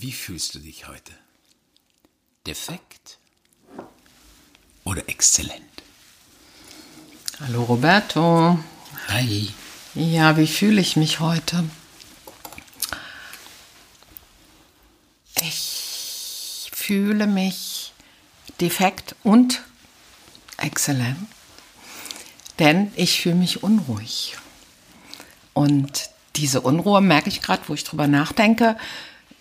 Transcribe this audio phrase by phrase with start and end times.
[0.00, 1.12] Wie fühlst du dich heute?
[2.46, 3.18] Defekt
[4.84, 5.64] oder exzellent?
[7.40, 8.60] Hallo Roberto.
[9.08, 9.48] Hi.
[9.96, 11.68] Ja, wie fühle ich mich heute?
[15.42, 17.92] Ich fühle mich
[18.60, 19.62] defekt und
[20.58, 21.26] exzellent,
[22.60, 24.36] denn ich fühle mich unruhig.
[25.54, 28.76] Und diese Unruhe merke ich gerade, wo ich drüber nachdenke,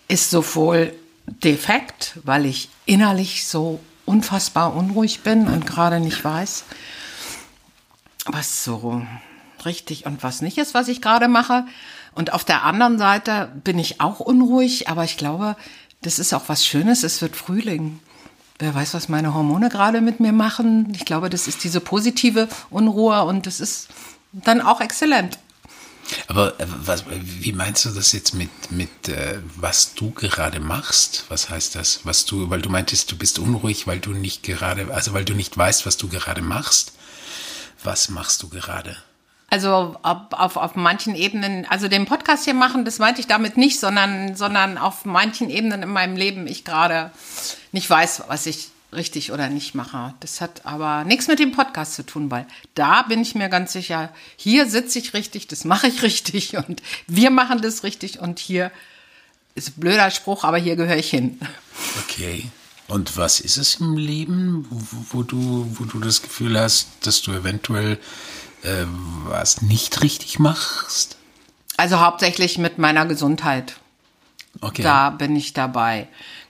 [0.07, 0.93] ist sowohl
[1.25, 6.63] defekt, weil ich innerlich so unfassbar unruhig bin und gerade nicht weiß,
[8.25, 9.05] was so
[9.65, 11.65] richtig und was nicht ist, was ich gerade mache.
[12.15, 15.55] Und auf der anderen Seite bin ich auch unruhig, aber ich glaube,
[16.01, 17.03] das ist auch was Schönes.
[17.03, 17.99] Es wird Frühling.
[18.59, 20.91] Wer weiß, was meine Hormone gerade mit mir machen.
[20.95, 23.89] Ich glaube, das ist diese positive Unruhe und das ist
[24.31, 25.37] dann auch exzellent.
[26.27, 31.26] Aber äh, was, wie meinst du das jetzt mit, mit äh, was du gerade machst?
[31.29, 32.01] Was heißt das?
[32.04, 35.34] Was du, weil du meintest, du bist unruhig, weil du nicht gerade, also weil du
[35.34, 36.93] nicht weißt, was du gerade machst.
[37.84, 38.98] Was machst du gerade?
[39.49, 43.55] Also auf, auf, auf manchen Ebenen, also den Podcast hier machen, das meinte ich damit
[43.55, 47.12] nicht, sondern, sondern auf manchen Ebenen in meinem Leben ich gerade
[47.71, 50.13] nicht weiß, was ich richtig oder nicht mache.
[50.21, 53.74] Das hat aber nichts mit dem Podcast zu tun, weil da bin ich mir ganz
[53.74, 58.40] sicher, hier sitze ich richtig, das mache ich richtig und wir machen das richtig und
[58.40, 58.71] hier
[59.55, 61.40] ist ein blöder Spruch, aber hier gehöre ich hin.
[62.04, 62.49] Okay.
[62.88, 67.22] Und was ist es im Leben, wo, wo du, wo du das Gefühl hast, dass
[67.22, 68.00] du eventuell
[68.63, 68.85] äh,
[69.25, 71.18] was nicht richtig machst?
[71.75, 73.75] Also hauptsächlich mit meiner Gesundheit.
[74.62, 74.81] Okay.
[74.81, 76.07] Da bin ich dabei.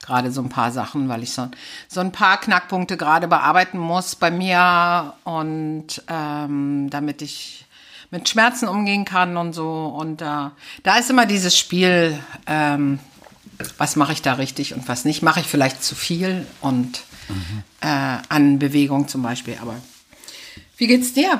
[0.08, 1.48] Gerade so ein paar Sachen, weil ich so,
[1.86, 7.66] so ein paar Knackpunkte gerade bearbeiten muss bei mir und ähm, damit ich
[8.10, 9.84] mit Schmerzen umgehen kann und so.
[9.84, 10.24] Und äh,
[10.82, 13.00] da ist immer dieses Spiel, ähm,
[13.76, 15.22] was mache ich da richtig und was nicht.
[15.22, 17.62] Mache ich vielleicht zu viel und mhm.
[17.82, 19.58] äh, an Bewegung zum Beispiel.
[19.60, 19.74] Aber
[20.78, 21.38] wie geht's dir?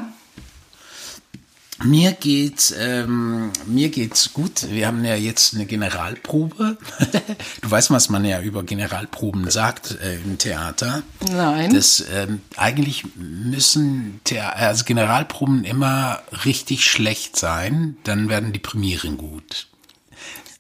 [1.85, 4.69] Mir geht's, ähm, mir geht's gut.
[4.69, 6.77] Wir haben ja jetzt eine Generalprobe.
[7.63, 11.03] du weißt, was man ja über Generalproben sagt äh, im Theater.
[11.31, 11.73] Nein.
[11.73, 19.17] Das ähm, eigentlich müssen Thea also Generalproben immer richtig schlecht sein, dann werden die Premieren
[19.17, 19.69] gut.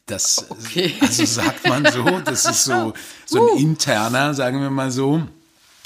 [0.06, 0.94] Das, okay.
[1.00, 2.04] also sagt man so.
[2.24, 2.94] Das ist so
[3.26, 3.58] so ein uh.
[3.58, 5.22] interner, sagen wir mal so.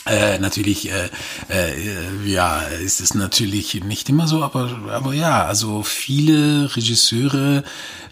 [0.04, 1.10] Äh, natürlich, äh,
[1.48, 7.62] äh, ja, ist es natürlich nicht immer so, aber, aber ja, also viele Regisseure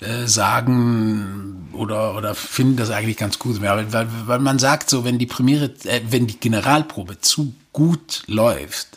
[0.00, 5.04] äh, sagen oder, oder finden das eigentlich ganz gut, weil, weil, weil man sagt so,
[5.04, 8.88] wenn die Premiere, äh, wenn die Generalprobe zu gut läuft,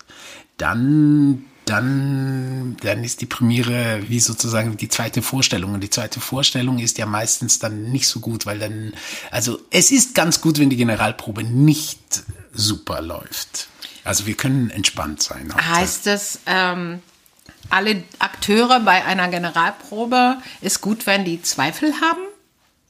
[0.57, 5.73] dann dann, dann ist die Premiere wie sozusagen die zweite Vorstellung.
[5.73, 8.93] Und die zweite Vorstellung ist ja meistens dann nicht so gut, weil dann,
[9.31, 12.23] also es ist ganz gut, wenn die Generalprobe nicht
[12.53, 13.67] super läuft.
[14.03, 15.53] Also wir können entspannt sein.
[15.55, 17.01] Heißt es, ähm,
[17.69, 22.21] alle Akteure bei einer Generalprobe ist gut, wenn die Zweifel haben,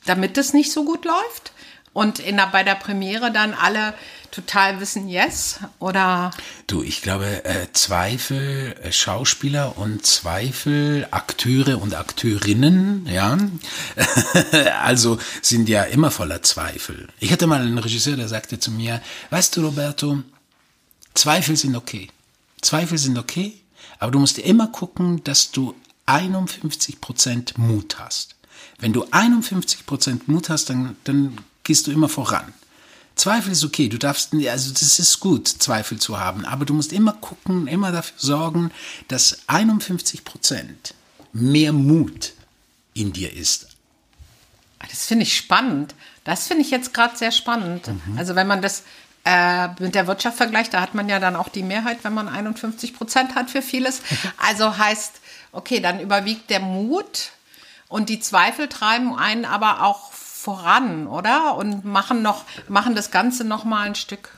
[0.06, 1.54] damit es nicht so gut läuft?
[1.94, 3.94] Und in der, bei der Premiere dann alle
[4.34, 6.32] total wissen Yes oder?
[6.66, 13.38] Du, ich glaube, äh, Zweifel äh, Schauspieler und Zweifel Akteure und Akteurinnen, ja,
[14.84, 17.08] also sind ja immer voller Zweifel.
[17.20, 20.24] Ich hatte mal einen Regisseur, der sagte zu mir, weißt du, Roberto,
[21.14, 22.10] Zweifel sind okay.
[22.62, 23.54] Zweifel sind okay,
[24.00, 25.76] aber du musst immer gucken, dass du
[26.08, 28.36] 51 Prozent Mut hast.
[28.80, 32.52] Wenn du 51 Prozent Mut hast, dann, dann gehst du immer voran.
[33.16, 36.92] Zweifel ist okay, du darfst, also das ist gut, Zweifel zu haben, aber du musst
[36.92, 38.72] immer gucken, immer dafür sorgen,
[39.08, 40.96] dass 51 Prozent
[41.32, 42.34] mehr Mut
[42.94, 43.68] in dir ist.
[44.80, 45.96] Das finde ich spannend.
[46.24, 47.88] Das finde ich jetzt gerade sehr spannend.
[47.88, 48.18] Mhm.
[48.18, 48.84] Also wenn man das
[49.26, 52.28] äh, mit der Wirtschaft vergleicht, da hat man ja dann auch die Mehrheit, wenn man
[52.28, 54.02] 51 Prozent hat für vieles.
[54.38, 55.14] Also heißt,
[55.52, 57.32] okay, dann überwiegt der Mut
[57.88, 60.12] und die Zweifel treiben einen aber auch
[60.44, 61.56] voran, oder?
[61.56, 64.30] Und machen noch, machen das Ganze noch mal ein Stück,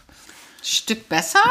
[0.62, 1.44] Stück besser,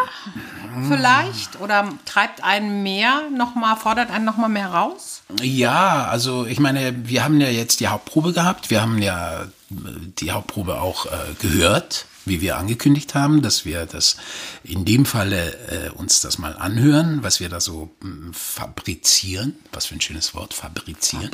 [0.88, 1.60] vielleicht?
[1.60, 5.22] Oder treibt einen mehr noch mal, fordert einen noch mal mehr raus?
[5.40, 8.70] Ja, also ich meine, wir haben ja jetzt die Hauptprobe gehabt.
[8.70, 14.16] Wir haben ja die Hauptprobe auch äh, gehört wie wir angekündigt haben, dass wir das
[14.62, 19.86] in dem Falle äh, uns das mal anhören, was wir da so mh, fabrizieren, was
[19.86, 21.30] für ein schönes Wort, fabrizieren,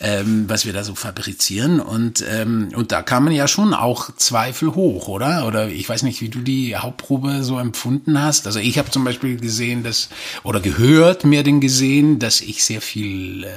[0.00, 4.74] ähm, was wir da so fabrizieren und ähm, und da kamen ja schon auch Zweifel
[4.74, 5.46] hoch, oder?
[5.46, 8.46] Oder ich weiß nicht, wie du die Hauptprobe so empfunden hast.
[8.46, 10.08] Also ich habe zum Beispiel gesehen, dass
[10.42, 13.48] oder gehört, mehr denn gesehen, dass ich sehr viel äh,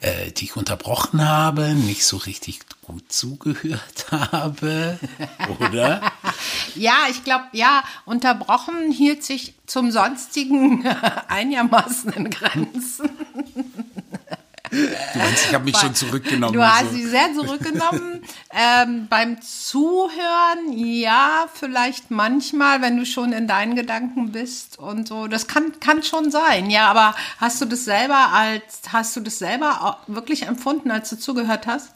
[0.00, 4.98] äh, dich unterbrochen habe, nicht so richtig gut zugehört habe,
[5.58, 6.12] oder?
[6.74, 10.86] ja, ich glaube, ja, unterbrochen hielt sich zum sonstigen
[11.28, 13.10] einigermaßen in Grenzen.
[14.70, 16.52] Du meinst, ich habe mich schon zurückgenommen.
[16.52, 18.15] Du hast sie sehr zurückgenommen.
[18.50, 25.28] Ähm, beim Zuhören, ja, vielleicht manchmal, wenn du schon in deinen Gedanken bist und so.
[25.28, 26.90] Das kann, kann schon sein, ja.
[26.90, 31.66] Aber hast du das selber als, hast du das selber wirklich empfunden, als du zugehört
[31.66, 31.92] hast?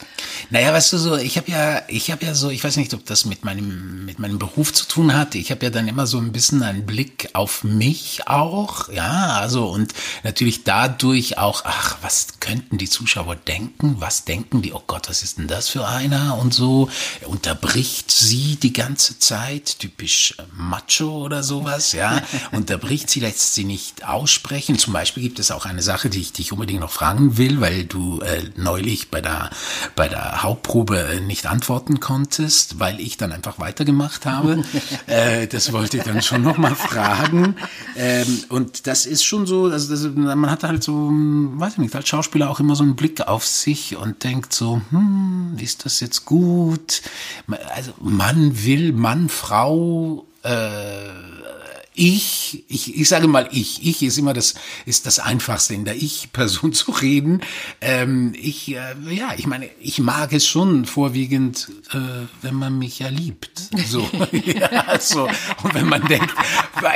[0.51, 3.05] Naja, weißt du so, ich habe ja, ich habe ja so, ich weiß nicht, ob
[3.07, 5.35] das mit meinem, mit meinem Beruf zu tun hat.
[5.35, 9.69] Ich habe ja dann immer so ein bisschen einen Blick auf mich auch, ja, also
[9.69, 9.93] und
[10.23, 13.97] natürlich dadurch auch, ach, was könnte könnten die Zuschauer denken?
[14.01, 14.73] Was denken die?
[14.73, 16.20] Oh Gott, was ist denn das für einer?
[16.41, 16.89] Und so.
[17.21, 22.23] Er unterbricht sie die ganze Zeit, typisch äh, Macho oder sowas, ja.
[22.53, 24.79] unterbricht sie, lässt sie nicht aussprechen.
[24.79, 27.85] Zum Beispiel gibt es auch eine Sache, die ich dich unbedingt noch fragen will, weil
[27.85, 29.51] du äh, neulich bei der,
[29.97, 34.65] bei der Hauptprobe äh, nicht antworten konntest, weil ich dann einfach weitergemacht habe.
[35.07, 37.57] äh, das wollte ich dann schon nochmal fragen.
[37.97, 41.79] Ähm, und das ist schon so, also das, man hat halt so, hm, weiß ich
[41.79, 45.85] nicht, als Schauspieler auch immer so einen Blick auf sich und denkt so, hm, ist
[45.85, 47.03] das jetzt gut?
[47.75, 50.51] Also Mann will, Mann, Frau, äh,
[51.93, 54.55] ich, ich, ich sage mal ich, ich ist immer das,
[54.87, 57.43] ist das Einfachste in der Ich-Person zu reden.
[57.81, 63.01] Ähm, ich, äh, ja, ich meine, ich mag es schon vorwiegend, äh, wenn man mich
[63.01, 63.51] ja liebt.
[63.87, 65.29] So, ja, so.
[65.63, 66.33] Und wenn man denkt,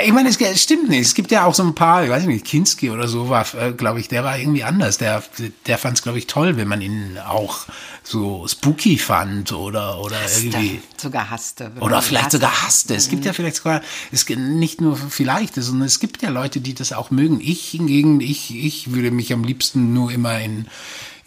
[0.05, 1.03] ich meine, es stimmt nicht.
[1.03, 3.73] Es gibt ja auch so ein paar, ich weiß nicht, Kinski oder so war, äh,
[3.73, 4.97] glaube ich, der war irgendwie anders.
[4.99, 5.23] Der,
[5.67, 7.67] der fand es, glaube ich, toll, wenn man ihn auch
[8.05, 10.81] so spooky fand oder, oder hasste, irgendwie.
[10.97, 11.73] Sogar hasste.
[11.81, 12.37] Oder vielleicht hasste.
[12.37, 12.95] sogar hasste.
[12.95, 13.81] Es gibt ja vielleicht sogar,
[14.12, 17.41] es gibt nicht nur vielleicht, sondern es gibt ja Leute, die das auch mögen.
[17.41, 20.67] Ich hingegen, ich, ich würde mich am liebsten nur immer in,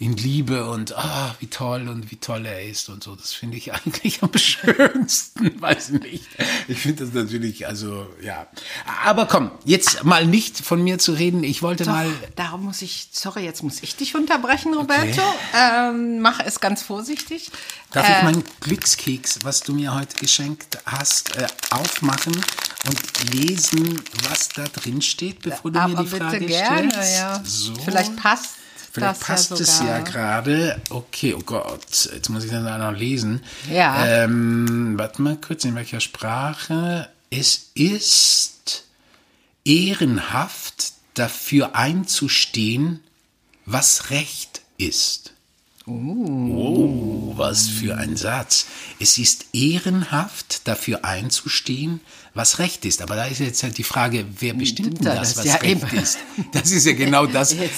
[0.00, 3.16] in Liebe und ah, wie toll und wie toll er ist und so.
[3.16, 6.24] Das finde ich eigentlich am schönsten, weiß nicht.
[6.68, 8.46] Ich finde das natürlich, also ja.
[9.04, 11.42] Aber komm, jetzt mal nicht von mir zu reden.
[11.42, 12.10] Ich wollte Doch, mal.
[12.36, 15.20] Darum muss ich, sorry, jetzt muss ich dich unterbrechen, Roberto.
[15.20, 15.90] Okay.
[15.90, 17.50] Ähm, mach es ganz vorsichtig.
[17.90, 22.36] Darf äh, ich meinen Glückskeks, was du mir heute geschenkt hast, äh, aufmachen
[22.86, 27.16] und lesen, was da drin steht, bevor du Aber mir die Frage gerne, stellst?
[27.16, 27.42] Ja.
[27.44, 27.74] So.
[27.74, 28.58] Vielleicht passt
[28.90, 30.80] Vielleicht passt ja es ja gerade.
[30.90, 33.42] Okay, oh Gott, jetzt muss ich dann noch lesen.
[33.70, 34.04] Ja.
[34.06, 37.08] Ähm, warte mal kurz, in welcher Sprache?
[37.30, 38.84] Es ist
[39.64, 43.00] ehrenhaft, dafür einzustehen,
[43.66, 45.32] was Recht ist.
[45.86, 48.66] Oh, was für ein Satz.
[49.00, 52.00] Es ist ehrenhaft, dafür einzustehen,
[52.38, 53.02] was Recht ist.
[53.02, 55.98] Aber da ist jetzt halt die Frage, wer bestimmt denn das, was ja Recht eben.
[55.98, 56.18] ist?
[56.52, 57.68] Das ist ja genau das, äh,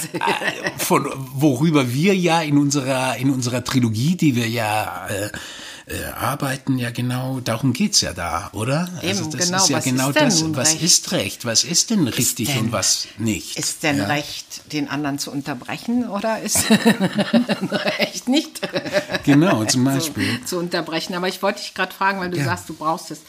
[0.79, 5.31] von, worüber wir ja in unserer, in unserer Trilogie, die wir ja äh,
[5.87, 8.89] äh, arbeiten, ja genau, darum geht's ja da, oder?
[9.03, 10.45] Also Eben, also das genau, ist ja was genau ist das.
[10.55, 10.83] Was Recht?
[10.83, 11.45] ist Recht?
[11.45, 13.59] Was ist denn richtig denn- und was nicht?
[13.59, 14.05] Ist denn ja.
[14.07, 16.59] Recht, den anderen zu unterbrechen oder ist
[17.99, 18.61] Recht nicht
[19.25, 20.45] Genau, zum Beispiel.
[20.45, 21.15] zu unterbrechen?
[21.15, 22.45] Aber ich wollte dich gerade fragen, weil du Ja.
[22.45, 23.21] sagst, du brauchst es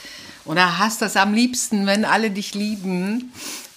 [0.45, 3.33] oder hast das am liebsten, wenn alle dich lieben.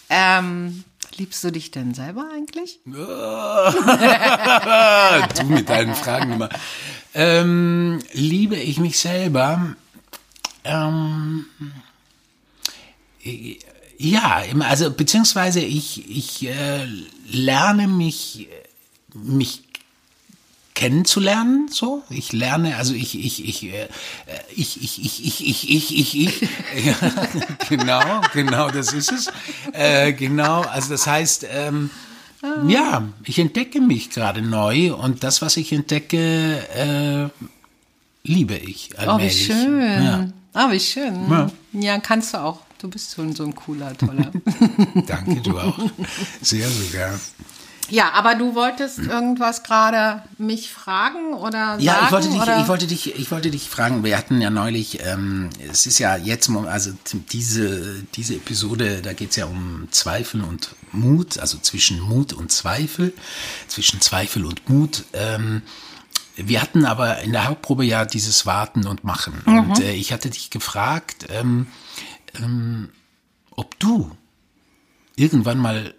[0.08, 0.84] Ähm,
[1.16, 2.80] liebst du dich denn selber eigentlich?
[2.84, 2.94] du
[5.44, 6.48] mit deinen Fragen immer.
[7.14, 9.76] Ähm, liebe ich mich selber?
[10.64, 11.46] Ähm,
[13.98, 16.86] ja, also beziehungsweise ich, ich äh,
[17.26, 18.48] lerne mich,
[19.14, 19.63] mich
[20.84, 22.02] kennenzulernen, so.
[22.10, 23.88] Ich lerne, also ich, ich, ich, äh,
[24.54, 26.48] ich, ich, ich, ich, ich, ich, ich, ich.
[26.84, 26.94] Ja,
[27.70, 29.32] genau, genau, das ist es.
[29.72, 31.88] Äh, genau, also das heißt, ähm,
[32.68, 37.30] ja, ich entdecke mich gerade neu und das, was ich entdecke, äh,
[38.22, 39.46] liebe ich Oh, wie allmählich.
[39.46, 39.80] schön.
[40.04, 40.28] Ja.
[40.54, 41.30] Oh, wie schön.
[41.30, 41.50] Ja.
[41.72, 41.98] Ja.
[41.98, 42.60] kannst du auch.
[42.78, 44.30] Du bist schon so ein cooler, toller.
[45.06, 45.78] Danke, du auch.
[46.42, 47.18] Sehr sogar.
[47.90, 52.04] Ja, aber du wolltest irgendwas gerade mich fragen oder Ja, sagen?
[52.06, 52.60] ich wollte dich, oder?
[52.60, 54.04] ich wollte dich, ich wollte dich fragen.
[54.04, 56.92] Wir hatten ja neulich, ähm, es ist ja jetzt, also
[57.32, 62.52] diese diese Episode, da geht es ja um Zweifel und Mut, also zwischen Mut und
[62.52, 63.12] Zweifel,
[63.68, 65.04] zwischen Zweifel und Mut.
[65.12, 65.62] Ähm,
[66.36, 69.40] wir hatten aber in der Hauptprobe ja dieses Warten und Machen.
[69.46, 71.68] Und äh, ich hatte dich gefragt, ähm,
[72.34, 72.88] ähm,
[73.50, 74.10] ob du
[75.16, 75.94] irgendwann mal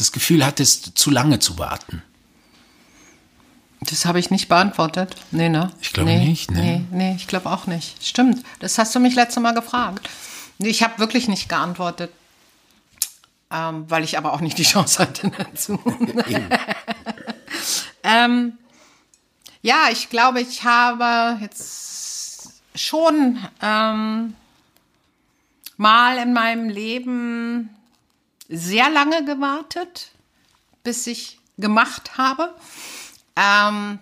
[0.00, 2.02] das Gefühl hattest, zu lange zu warten.
[3.80, 5.16] Das habe ich nicht beantwortet.
[5.30, 5.72] Nee, ne?
[5.80, 6.60] Ich glaube nee, nicht, ne?
[6.60, 8.04] Nee, nee, ich glaube auch nicht.
[8.04, 8.44] Stimmt.
[8.58, 10.08] Das hast du mich letztes Mal gefragt.
[10.58, 12.12] Ich habe wirklich nicht geantwortet.
[13.50, 15.80] Ähm, weil ich aber auch nicht die Chance hatte dazu.
[18.02, 18.54] Ähm,
[19.62, 24.34] ja, ich glaube, ich habe jetzt schon ähm,
[25.76, 27.70] mal in meinem Leben
[28.50, 30.10] sehr lange gewartet,
[30.82, 32.54] bis ich gemacht habe.
[33.36, 34.00] Ähm,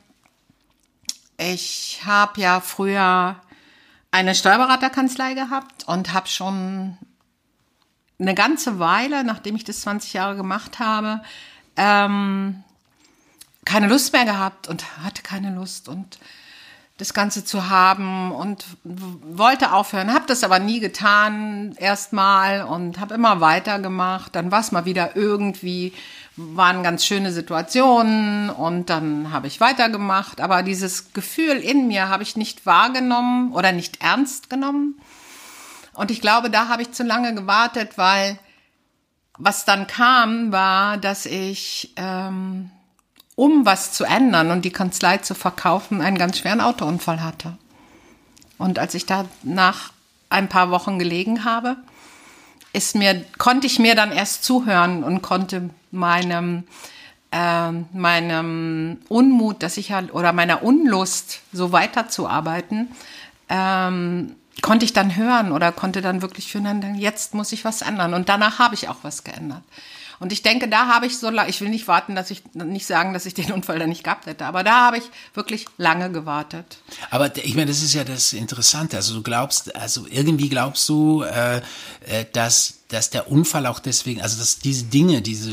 [1.37, 3.41] ich habe ja früher
[4.11, 6.97] eine Steuerberaterkanzlei gehabt und habe schon
[8.19, 11.23] eine ganze Weile, nachdem ich das 20 Jahre gemacht habe,
[11.77, 12.65] ähm,
[13.65, 16.19] keine Lust mehr gehabt und hatte keine Lust und
[16.99, 23.15] das Ganze zu haben und wollte aufhören, habe das aber nie getan erstmal und habe
[23.15, 24.35] immer weitergemacht.
[24.35, 25.93] Dann war es mal wieder irgendwie,
[26.35, 30.41] waren ganz schöne Situationen und dann habe ich weitergemacht.
[30.41, 35.01] Aber dieses Gefühl in mir habe ich nicht wahrgenommen oder nicht ernst genommen.
[35.95, 38.41] Und ich glaube, da habe ich zu lange gewartet, weil
[39.39, 42.73] was dann kam, war, dass ich ähm,
[43.39, 47.57] um was zu ändern und die Kanzlei zu verkaufen, einen ganz schweren Autounfall hatte.
[48.59, 49.93] Und als ich da nach
[50.29, 51.77] ein paar Wochen gelegen habe,
[52.73, 56.65] ist mir, konnte ich mir dann erst zuhören und konnte meinem,
[57.31, 62.89] äh, meinem Unmut, dass ich halt, oder meiner Unlust, so weiterzuarbeiten,
[63.49, 68.15] ähm, konnte ich dann hören oder konnte dann wirklich fühlen, jetzt muss ich was ändern.
[68.15, 69.63] Und danach habe ich auch was geändert.
[70.21, 72.87] Und ich denke, da habe ich so lange, ich will nicht warten, dass ich nicht
[72.87, 76.11] sagen, dass ich den Unfall dann nicht gehabt hätte, aber da habe ich wirklich lange
[76.11, 76.79] gewartet.
[77.11, 78.97] Aber ich meine, das ist ja das Interessante.
[78.97, 81.59] Also du glaubst, also irgendwie glaubst du, äh,
[82.07, 85.53] äh dass dass der Unfall auch deswegen, also dass diese Dinge, diese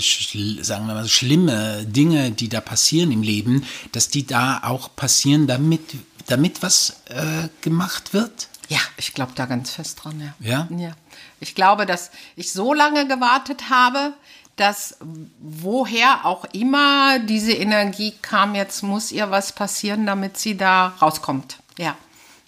[0.64, 5.46] sagen wir mal schlimme Dinge, die da passieren im Leben, dass die da auch passieren,
[5.46, 5.82] damit
[6.28, 8.48] damit was äh, gemacht wird?
[8.68, 10.34] Ja, ich glaube da ganz fest dran, ja.
[10.40, 10.68] Ja?
[10.76, 10.92] Ja.
[11.40, 14.14] Ich glaube, dass ich so lange gewartet habe,
[14.56, 14.98] dass
[15.40, 21.58] woher auch immer diese Energie kam, jetzt muss ihr was passieren, damit sie da rauskommt.
[21.78, 21.96] Ja,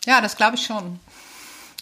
[0.06, 1.00] ja, das glaube ich schon.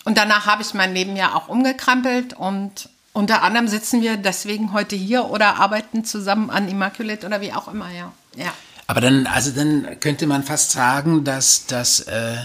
[0.04, 4.74] Und danach habe ich mein Leben ja auch umgekrempelt und unter anderem sitzen wir deswegen
[4.74, 8.12] heute hier oder arbeiten zusammen an Immaculate oder wie auch immer, ja.
[8.36, 8.54] ja.
[8.88, 12.36] Aber dann, also dann könnte man fast sagen, dass das äh,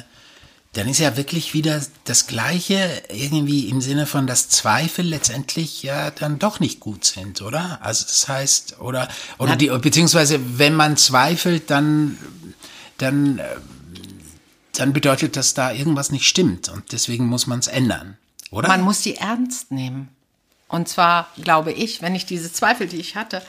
[0.73, 6.12] dann ist ja wirklich wieder das Gleiche irgendwie im Sinne von, dass Zweifel letztendlich ja
[6.12, 7.81] dann doch nicht gut sind, oder?
[7.83, 9.09] Also das heißt, oder,
[9.39, 12.19] oder die, beziehungsweise wenn man zweifelt, dann,
[12.99, 13.57] dann, äh,
[14.75, 18.17] dann bedeutet das da irgendwas nicht stimmt und deswegen muss man es ändern,
[18.53, 18.69] oder?
[18.69, 20.09] Man muss sie ernst nehmen.
[20.69, 23.43] Und zwar glaube ich, wenn ich diese Zweifel, die ich hatte,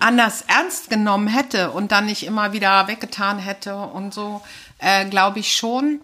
[0.00, 4.42] anders ernst genommen hätte und dann nicht immer wieder weggetan hätte und so,
[4.78, 6.00] äh, glaube ich schon,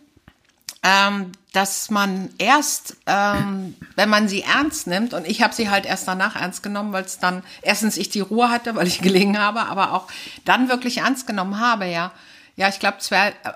[0.83, 5.85] ähm, dass man erst, ähm, wenn man sie ernst nimmt, und ich habe sie halt
[5.85, 9.39] erst danach ernst genommen, weil es dann erstens ich die Ruhe hatte, weil ich gelegen
[9.39, 10.07] habe, aber auch
[10.45, 12.13] dann wirklich ernst genommen habe, ja.
[12.57, 12.99] Ja, ich glaube,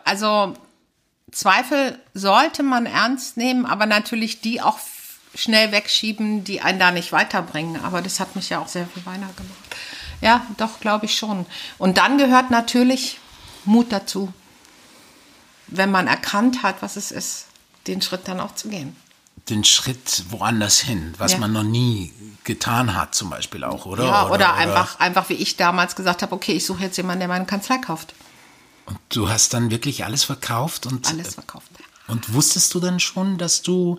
[0.05, 0.55] also
[1.31, 4.79] Zweifel sollte man ernst nehmen, aber natürlich die auch
[5.35, 7.83] schnell wegschieben, die einen da nicht weiterbringen.
[7.83, 9.77] Aber das hat mich ja auch sehr viel weiter gemacht.
[10.21, 11.45] Ja, doch, glaube ich schon.
[11.77, 13.19] Und dann gehört natürlich
[13.65, 14.33] Mut dazu
[15.77, 17.47] wenn man erkannt hat, was es ist,
[17.87, 18.97] den Schritt dann auch zu gehen.
[19.49, 21.39] Den Schritt woanders hin, was ja.
[21.39, 22.13] man noch nie
[22.45, 24.05] getan hat, zum Beispiel auch, oder?
[24.05, 27.21] Ja, oder, oder, einfach, einfach wie ich damals gesagt habe, okay, ich suche jetzt jemanden,
[27.21, 28.15] der meine Kanzlei kauft.
[28.87, 31.67] Und du hast dann wirklich alles verkauft und alles verkauft.
[32.07, 33.99] Und wusstest du dann schon, dass du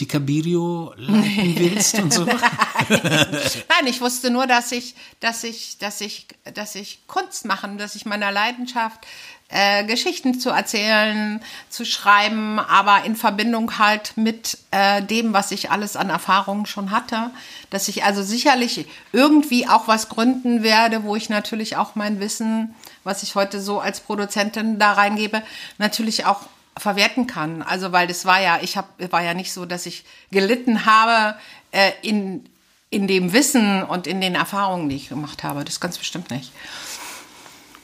[0.00, 2.24] die Cabirio leiten willst und so?
[2.88, 7.94] Nein, ich wusste nur, dass ich, dass ich, dass ich, dass ich Kunst machen, dass
[7.94, 9.06] ich meiner Leidenschaft
[9.50, 15.70] äh, Geschichten zu erzählen, zu schreiben, aber in Verbindung halt mit äh, dem, was ich
[15.70, 17.30] alles an Erfahrungen schon hatte.
[17.68, 22.74] Dass ich also sicherlich irgendwie auch was gründen werde, wo ich natürlich auch mein Wissen,
[23.04, 25.42] was ich heute so als Produzentin da reingebe,
[25.78, 26.42] natürlich auch
[26.80, 27.62] verwerten kann.
[27.62, 31.38] Also weil das war ja, ich hab, war ja nicht so, dass ich gelitten habe
[31.70, 32.48] äh, in,
[32.88, 35.64] in dem Wissen und in den Erfahrungen, die ich gemacht habe.
[35.64, 36.52] Das ganz bestimmt nicht.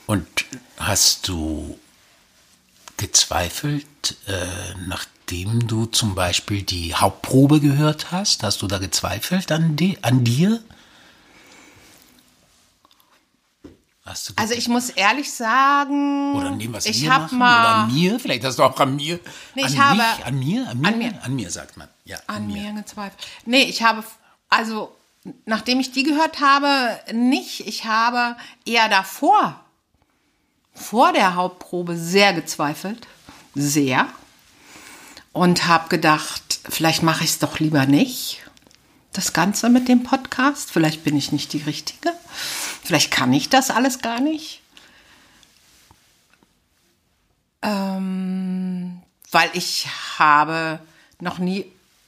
[0.05, 0.27] Und
[0.77, 1.77] hast du
[2.97, 3.85] gezweifelt,
[4.27, 4.33] äh,
[4.87, 8.43] nachdem du zum Beispiel die Hauptprobe gehört hast?
[8.43, 10.61] Hast du da gezweifelt an, die, an dir?
[14.35, 17.93] Also ich muss ehrlich sagen, oder an dem, was ich wir machen, mal, oder an
[17.93, 19.19] mir, vielleicht hast du auch an mir,
[19.55, 21.87] nee, an ich mich, habe, an mir, an mir, an mir, an mir sagt man,
[22.05, 22.71] ja, an, an mir.
[22.71, 23.27] mir gezweifelt.
[23.45, 24.03] Nee, ich habe,
[24.49, 24.95] also
[25.45, 27.67] nachdem ich die gehört habe, nicht.
[27.67, 28.35] Ich habe
[28.65, 29.59] eher davor
[30.73, 33.07] vor der Hauptprobe sehr gezweifelt,
[33.55, 34.07] sehr.
[35.33, 38.41] Und habe gedacht, vielleicht mache ich es doch lieber nicht,
[39.13, 40.71] das Ganze mit dem Podcast.
[40.71, 42.13] Vielleicht bin ich nicht die Richtige.
[42.87, 44.61] Vielleicht kann ich das alles gar nicht.
[47.61, 50.79] Ähm, weil ich habe
[51.19, 51.65] noch nie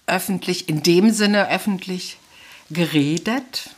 [0.08, 2.18] öffentlich, in dem Sinne öffentlich
[2.70, 3.72] geredet.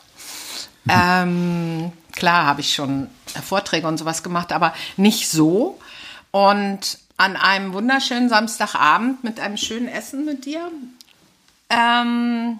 [0.83, 0.91] Mhm.
[0.93, 5.79] Ähm, klar habe ich schon Vorträge und sowas gemacht, aber nicht so.
[6.29, 10.71] Und an einem wunderschönen Samstagabend mit einem schönen Essen mit dir
[11.71, 12.59] ähm,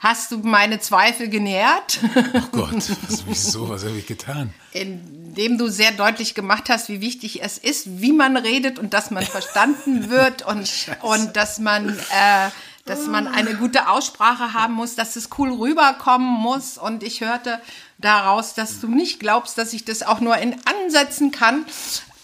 [0.00, 2.00] hast du meine Zweifel genährt.
[2.34, 3.68] Oh Gott, was, wieso?
[3.68, 4.52] Was habe ich getan?
[4.72, 9.10] Indem du sehr deutlich gemacht hast, wie wichtig es ist, wie man redet und dass
[9.10, 10.68] man verstanden wird und,
[11.02, 11.90] und dass man...
[12.10, 12.50] Äh,
[12.86, 16.76] dass man eine gute Aussprache haben muss, dass es cool rüberkommen muss.
[16.76, 17.60] Und ich hörte
[17.98, 21.66] daraus, dass du nicht glaubst, dass ich das auch nur in Ansätzen kann.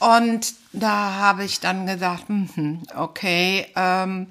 [0.01, 4.27] Und da habe ich dann gedacht, hm, okay, ähm,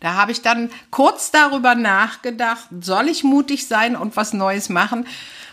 [0.00, 5.06] da habe ich dann kurz darüber nachgedacht, soll ich mutig sein und was Neues machen?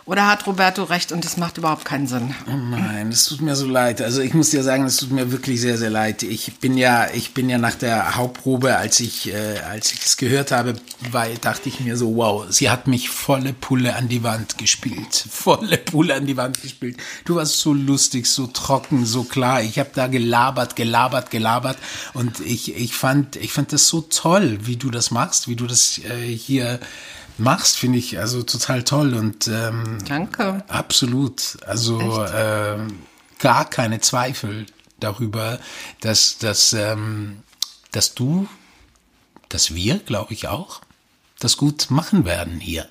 [0.06, 2.34] Oder hat Roberto recht und es macht überhaupt keinen Sinn?
[2.48, 4.02] Oh nein, das tut mir so leid.
[4.02, 6.24] Also ich muss dir sagen, das tut mir wirklich sehr, sehr leid.
[6.24, 10.18] Ich bin ja, ich bin ja nach der Hauptprobe, als ich, äh, als ich es
[10.18, 10.74] gehört habe,
[11.12, 15.14] weil, dachte ich mir so, wow, sie hat mich volle Pulle an die Wand gespielt.
[15.14, 16.98] Volle Pulle an die Wand gespielt.
[17.26, 19.62] Du warst so lustig, so trocken, so klar.
[19.62, 21.78] Ich habe da gelabert, gelabert, gelabert.
[22.14, 25.68] Und ich, ich fand, ich fand das so toll, wie du das machst, wie du
[25.68, 26.80] das äh, hier
[27.38, 30.64] machst, finde ich also total toll und ähm, danke.
[30.68, 31.58] Absolut.
[31.66, 33.00] Also ähm,
[33.40, 34.68] gar keine Zweifel
[35.00, 35.60] darüber,
[36.02, 37.44] dass, dass, ähm,
[37.92, 38.48] dass du,
[39.50, 40.82] dass wir, glaube ich auch,
[41.40, 42.88] das gut machen werden hier.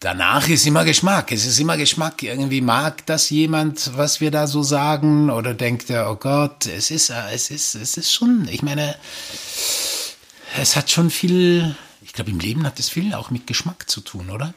[0.00, 1.32] Danach ist immer Geschmack.
[1.32, 2.22] Es ist immer Geschmack.
[2.22, 6.90] Irgendwie mag das jemand, was wir da so sagen, oder denkt er, oh Gott, es
[6.90, 8.94] ist, es ist, es ist schon, ich meine,
[10.56, 11.74] es hat schon viel
[12.08, 14.54] ich glaube, im Leben hat das viel auch mit Geschmack zu tun, oder?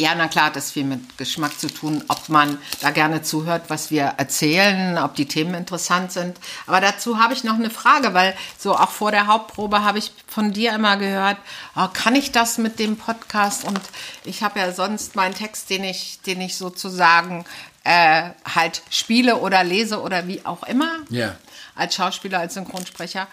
[0.00, 3.64] Ja, na klar, hat das viel mit Geschmack zu tun, ob man da gerne zuhört,
[3.68, 6.38] was wir erzählen, ob die Themen interessant sind.
[6.66, 10.10] Aber dazu habe ich noch eine Frage, weil so auch vor der Hauptprobe habe ich
[10.26, 11.36] von dir immer gehört,
[11.76, 13.64] oh, kann ich das mit dem Podcast?
[13.64, 13.78] Und
[14.24, 17.44] ich habe ja sonst meinen Text, den ich, den ich sozusagen
[17.84, 21.36] äh, halt spiele oder lese oder wie auch immer, yeah.
[21.74, 23.26] als Schauspieler, als Synchronsprecher.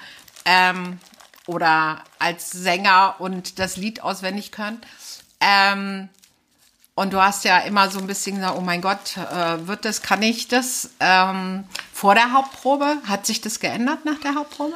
[0.44, 1.00] Ähm,
[1.46, 4.82] oder als Sänger und das Lied auswendig können.
[5.40, 6.10] Ähm,
[6.98, 10.02] und du hast ja immer so ein bisschen gesagt, oh mein Gott, äh, wird das,
[10.02, 10.90] kann ich das?
[11.00, 14.74] Ähm, vor der Hauptprobe, hat sich das geändert nach der Hauptprobe?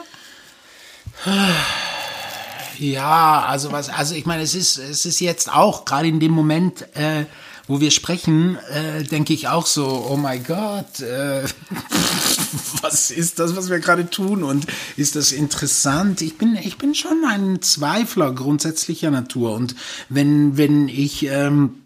[2.77, 6.31] Ja, also was, also ich meine, es ist, es ist jetzt auch gerade in dem
[6.31, 7.25] Moment, äh,
[7.67, 11.41] wo wir sprechen, äh, denke ich auch so, oh mein Gott, äh,
[12.83, 16.21] was ist das, was wir gerade tun und ist das interessant?
[16.21, 19.75] Ich bin, ich bin schon ein Zweifler grundsätzlicher Natur und
[20.09, 21.80] wenn, wenn ich, ähm,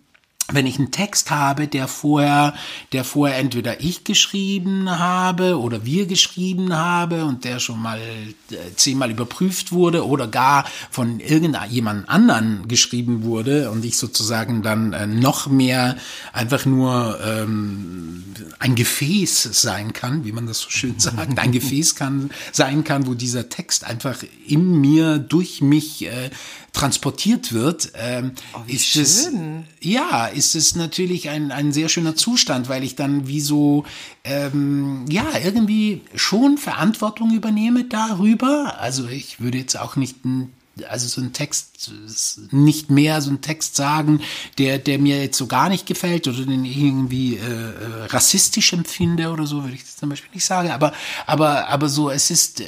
[0.52, 2.54] wenn ich einen Text habe, der vorher,
[2.92, 8.56] der vorher entweder ich geschrieben habe oder wir geschrieben habe und der schon mal äh,
[8.76, 15.08] zehnmal überprüft wurde oder gar von irgendjemand anderen geschrieben wurde und ich sozusagen dann äh,
[15.08, 15.98] noch mehr
[16.32, 18.24] einfach nur ähm,
[18.60, 23.08] ein Gefäß sein kann, wie man das so schön sagt, ein Gefäß kann sein kann,
[23.08, 26.30] wo dieser Text einfach in mir durch mich äh,
[26.76, 29.02] transportiert wird, ähm, oh, ist schön.
[29.02, 29.30] es
[29.80, 33.86] ja ist es natürlich ein, ein sehr schöner Zustand, weil ich dann wie so
[34.24, 38.76] ähm, ja irgendwie schon Verantwortung übernehme darüber.
[38.80, 40.18] Also ich würde jetzt auch nicht
[40.90, 41.92] also so ein Text
[42.52, 44.22] nicht mehr so ein Text sagen,
[44.58, 48.74] der der mir jetzt so gar nicht gefällt oder den ich irgendwie äh, äh rassistisch
[48.74, 50.72] empfinde oder so würde ich das zum Beispiel nicht sagen.
[50.72, 50.92] Aber
[51.26, 52.62] aber aber so es ist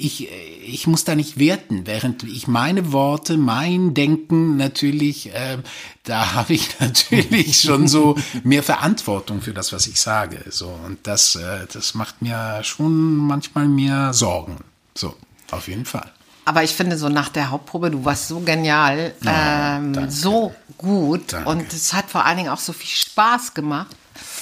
[0.00, 0.28] ich,
[0.66, 5.58] ich muss da nicht werten, während ich meine Worte, mein Denken natürlich, äh,
[6.04, 10.44] da habe ich natürlich schon so mehr Verantwortung für das, was ich sage.
[10.50, 14.58] So und das, äh, das macht mir schon manchmal mehr Sorgen.
[14.94, 15.14] So
[15.50, 16.10] auf jeden Fall.
[16.44, 21.32] Aber ich finde so nach der Hauptprobe, du warst so genial, oh, ähm, so gut
[21.32, 21.48] danke.
[21.48, 23.94] und es hat vor allen Dingen auch so viel Spaß gemacht.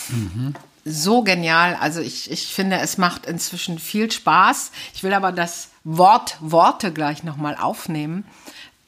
[0.08, 0.54] Mhm
[0.88, 1.76] so genial.
[1.80, 4.72] Also ich, ich finde, es macht inzwischen viel Spaß.
[4.94, 8.24] Ich will aber das Wort Worte gleich nochmal aufnehmen.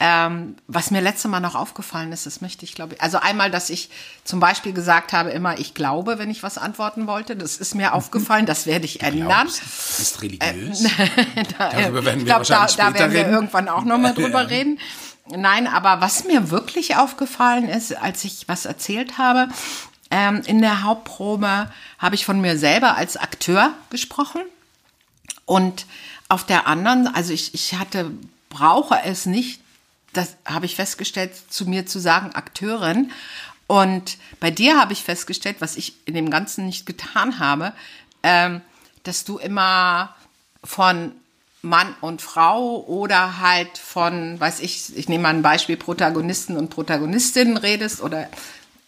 [0.02, 3.02] Ähm, was mir letzte Mal noch aufgefallen ist, das möchte ich, glaube ich.
[3.02, 3.90] Also einmal, dass ich
[4.24, 7.36] zum Beispiel gesagt habe, immer ich glaube, wenn ich was antworten wollte.
[7.36, 9.46] Das ist mir aufgefallen, das werde ich ändern.
[9.46, 10.84] Das ist religiös.
[10.84, 10.88] Äh,
[11.58, 14.78] da, Darüber werden wir ich glaube, da, da werden wir irgendwann auch nochmal drüber reden.
[15.36, 19.48] Nein, aber was mir wirklich aufgefallen ist, als ich was erzählt habe,
[20.10, 24.42] ähm, in der Hauptprobe habe ich von mir selber als Akteur gesprochen.
[25.46, 25.86] Und
[26.28, 28.10] auf der anderen, also ich, ich hatte,
[28.48, 29.60] brauche es nicht,
[30.12, 33.12] das habe ich festgestellt, zu mir zu sagen, Akteurin.
[33.66, 37.72] Und bei dir habe ich festgestellt, was ich in dem Ganzen nicht getan habe,
[38.22, 38.60] ähm,
[39.04, 40.14] dass du immer
[40.64, 41.12] von
[41.62, 46.70] Mann und Frau oder halt von, weiß ich, ich nehme mal ein Beispiel, Protagonisten und
[46.70, 48.28] Protagonistinnen redest oder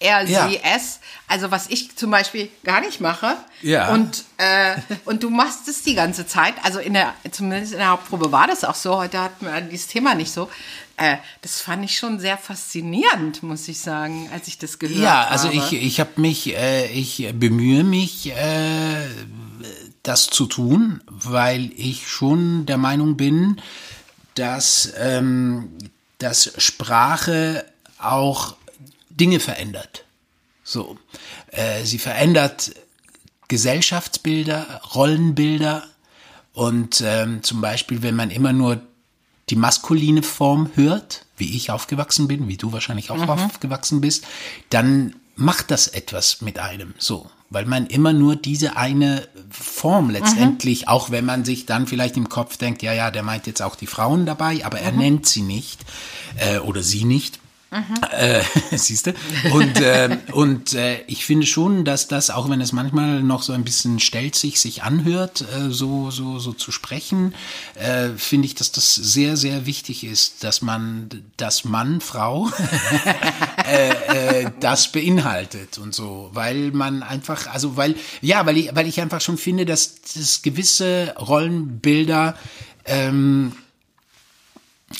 [0.02, 0.48] er, Ja.
[0.48, 1.00] sie, es.
[1.28, 3.36] Also was ich zum Beispiel gar nicht mache.
[3.62, 3.88] Ja.
[3.94, 6.54] Und, äh, und du machst es die ganze Zeit.
[6.62, 8.96] Also in der, zumindest in der Hauptprobe war das auch so.
[8.96, 10.50] Heute hatten wir dieses Thema nicht so.
[10.98, 15.22] Äh, das fand ich schon sehr faszinierend, muss ich sagen, als ich das gehört Ja,
[15.22, 15.30] habe.
[15.30, 19.06] also ich, ich habe mich, äh, ich bemühe mich, äh,
[20.02, 23.60] das zu tun, weil ich schon der Meinung bin,
[24.34, 25.70] dass, ähm,
[26.18, 27.64] dass Sprache
[27.98, 28.56] auch
[29.22, 30.04] Dinge verändert.
[30.64, 30.98] So,
[31.52, 32.72] äh, sie verändert
[33.46, 35.84] Gesellschaftsbilder, Rollenbilder
[36.54, 38.80] und ähm, zum Beispiel, wenn man immer nur
[39.48, 44.26] die maskuline Form hört, wie ich aufgewachsen bin, wie du wahrscheinlich auch aufgewachsen bist,
[44.70, 50.88] dann macht das etwas mit einem so, weil man immer nur diese eine Form letztendlich,
[50.88, 53.76] auch wenn man sich dann vielleicht im Kopf denkt, ja, ja, der meint jetzt auch
[53.76, 55.84] die Frauen dabei, aber er nennt sie nicht
[56.38, 57.38] äh, oder sie nicht.
[58.10, 58.42] Äh,
[58.76, 59.14] siehst du?
[59.52, 63.54] Und, äh, und äh, ich finde schon, dass das, auch wenn es manchmal noch so
[63.54, 67.34] ein bisschen stelzig sich anhört, äh, so, so, so zu sprechen,
[67.74, 71.08] äh, finde ich, dass das sehr, sehr wichtig ist, dass man,
[71.38, 72.50] dass Mann, Frau
[73.64, 79.00] äh, das beinhaltet und so, weil man einfach, also weil, ja, weil ich, weil ich
[79.00, 82.36] einfach schon finde, dass, dass gewisse Rollenbilder
[82.84, 83.52] ähm,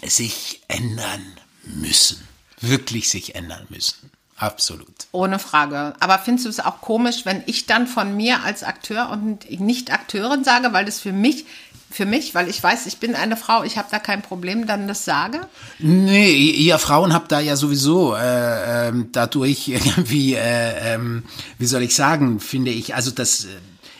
[0.07, 1.23] sich ändern
[1.65, 2.32] müssen.
[2.62, 4.11] Wirklich sich ändern müssen.
[4.42, 5.07] Absolut.
[5.12, 5.94] Ohne Frage.
[6.01, 9.92] Aber findest du es auch komisch, wenn ich dann von mir als Akteur und nicht
[9.92, 11.44] Akteurin sage, weil das für mich,
[11.92, 14.88] für mich, weil ich weiß, ich bin eine Frau, ich habe da kein Problem, dann
[14.88, 15.46] das sage?
[15.79, 21.22] Nee, ihr Frauen habt da ja sowieso äh, ähm, dadurch irgendwie, äh, ähm,
[21.59, 23.48] wie soll ich sagen, finde ich, also das äh,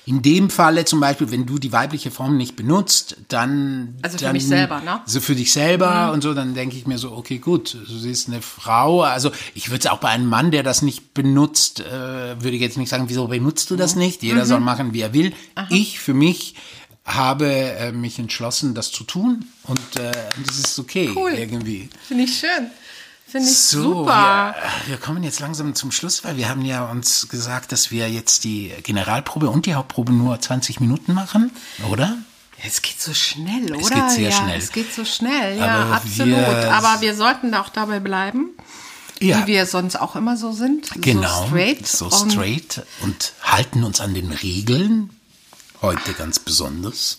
[0.05, 4.25] in dem Falle zum Beispiel, wenn du die weibliche Form nicht benutzt, dann Also für
[4.25, 5.01] dann, mich selber, ne?
[5.07, 8.29] So für dich selber und so, dann denke ich mir so, okay, gut, du siehst
[8.29, 11.85] eine Frau, also ich würde es auch bei einem Mann, der das nicht benutzt, äh,
[12.43, 13.79] würde ich jetzt nicht sagen, wieso benutzt du Mhm.
[13.79, 14.23] das nicht?
[14.25, 15.33] Jeder soll machen, wie er will.
[15.71, 16.57] Ich für mich
[17.05, 20.13] habe äh, mich entschlossen, das zu tun und äh,
[20.47, 21.33] das ist okay Cool.
[21.33, 21.89] irgendwie.
[22.07, 22.71] Finde ich schön.
[23.33, 24.55] Finde ich So, super.
[24.85, 28.11] Wir, wir kommen jetzt langsam zum Schluss, weil wir haben ja uns gesagt, dass wir
[28.11, 31.51] jetzt die Generalprobe und die Hauptprobe nur 20 Minuten machen,
[31.91, 32.19] oder?
[32.65, 33.81] Es geht so schnell, oder?
[33.81, 34.59] Es geht sehr ja, schnell.
[34.59, 36.29] Es geht so schnell, ja, Aber absolut.
[36.29, 38.51] wir- Aber wir sollten auch dabei bleiben,
[39.19, 39.43] Ja.
[39.43, 40.91] wie wir sonst auch immer so sind.
[41.01, 41.41] Genau.
[41.43, 41.87] So straight.
[41.87, 45.09] So und straight und halten uns an den Regeln.
[45.81, 47.19] Heute ganz besonders.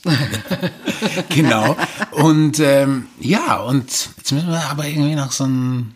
[1.30, 1.76] genau.
[2.12, 5.96] Und ähm, ja, und jetzt müssen wir aber irgendwie noch so einen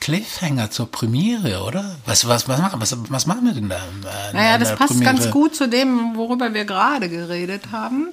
[0.00, 1.96] Cliffhanger zur Premiere, oder?
[2.06, 3.76] Was, was, was, machen, was, was machen wir denn da?
[3.76, 5.14] äh, Naja, an das passt Premiere?
[5.14, 8.08] ganz gut zu dem, worüber wir gerade geredet haben.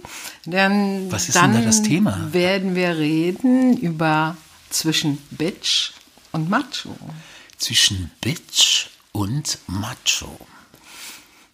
[0.46, 2.28] Denn Was ist denn dann da das Thema?
[2.32, 4.36] werden wir reden über
[4.70, 5.92] zwischen Bitch
[6.32, 6.96] und Macho.
[7.58, 10.38] Zwischen Bitch und Macho.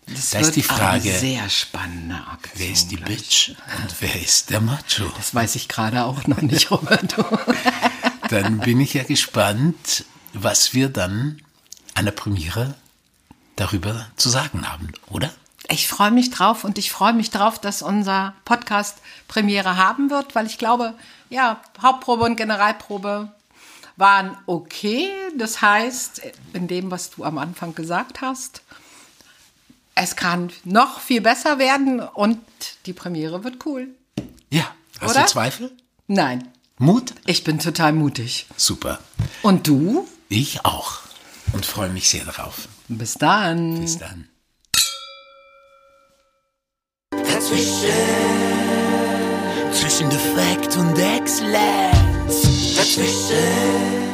[0.08, 2.54] Das Da ist die Frage, eine sehr spannende Aktion.
[2.56, 3.08] Wer ist die gleich.
[3.18, 5.06] Bitch und wer ist der Macho?
[5.16, 7.24] Das weiß ich gerade auch noch nicht, Roberto.
[8.30, 11.42] Dann bin ich ja gespannt, was wir dann
[11.94, 12.76] an der Premiere
[13.56, 15.32] darüber zu sagen haben, oder?
[15.70, 20.36] Ich freue mich drauf und ich freue mich drauf, dass unser Podcast Premiere haben wird,
[20.36, 20.96] weil ich glaube,
[21.30, 23.32] ja, Hauptprobe und Generalprobe
[23.96, 25.10] waren okay.
[25.38, 26.22] Das heißt,
[26.54, 28.64] in dem, was du am Anfang gesagt hast,
[29.96, 32.40] es kann noch viel besser werden und
[32.86, 33.90] die Premiere wird cool.
[34.50, 34.66] Ja.
[35.00, 35.22] Hast Oder?
[35.22, 35.72] du Zweifel?
[36.08, 37.14] Nein, Mut?
[37.26, 38.48] ich bin total mutig.
[38.58, 39.00] Super.
[39.42, 40.08] Und du?
[40.34, 41.00] Ich auch.
[41.52, 42.70] Und freue mich sehr drauf.
[42.88, 43.82] Bis dann.
[43.82, 44.30] Bis dann.
[47.12, 47.92] Dazwischen.
[49.74, 52.44] Zwischen Defekt und Exzellenz.
[52.78, 54.11] Dazwischen.